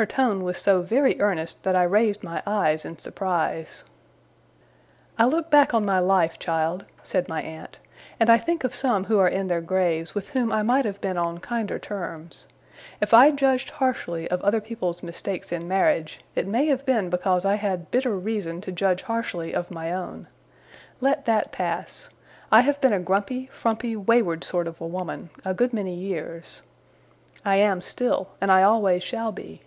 Her 0.00 0.06
tone 0.06 0.44
was 0.44 0.56
so 0.56 0.80
very 0.80 1.20
earnest 1.20 1.62
that 1.62 1.76
I 1.76 1.82
raised 1.82 2.24
my 2.24 2.42
eyes 2.46 2.86
in 2.86 2.96
surprise. 2.96 3.84
'I 5.18 5.26
look 5.26 5.50
back 5.50 5.74
on 5.74 5.84
my 5.84 5.98
life, 5.98 6.38
child,' 6.38 6.86
said 7.02 7.28
my 7.28 7.42
aunt, 7.42 7.78
'and 8.18 8.30
I 8.30 8.38
think 8.38 8.64
of 8.64 8.74
some 8.74 9.04
who 9.04 9.18
are 9.18 9.28
in 9.28 9.48
their 9.48 9.60
graves, 9.60 10.14
with 10.14 10.30
whom 10.30 10.52
I 10.54 10.62
might 10.62 10.86
have 10.86 11.02
been 11.02 11.18
on 11.18 11.36
kinder 11.36 11.78
terms. 11.78 12.46
If 12.98 13.12
I 13.12 13.30
judged 13.30 13.68
harshly 13.72 14.26
of 14.30 14.40
other 14.40 14.62
people's 14.62 15.02
mistakes 15.02 15.52
in 15.52 15.68
marriage, 15.68 16.20
it 16.34 16.46
may 16.46 16.64
have 16.68 16.86
been 16.86 17.10
because 17.10 17.44
I 17.44 17.56
had 17.56 17.90
bitter 17.90 18.16
reason 18.16 18.62
to 18.62 18.72
judge 18.72 19.02
harshly 19.02 19.52
of 19.54 19.70
my 19.70 19.92
own. 19.92 20.28
Let 21.02 21.26
that 21.26 21.52
pass. 21.52 22.08
I 22.50 22.62
have 22.62 22.80
been 22.80 22.94
a 22.94 23.00
grumpy, 23.00 23.50
frumpy, 23.52 23.96
wayward 23.96 24.44
sort 24.44 24.66
of 24.66 24.80
a 24.80 24.86
woman, 24.86 25.28
a 25.44 25.52
good 25.52 25.74
many 25.74 25.94
years. 25.94 26.62
I 27.44 27.56
am 27.56 27.82
still, 27.82 28.30
and 28.40 28.50
I 28.50 28.62
always 28.62 29.02
shall 29.02 29.30
be. 29.30 29.60